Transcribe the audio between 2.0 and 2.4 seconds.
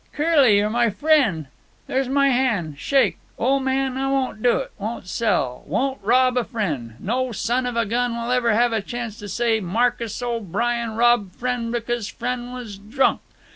my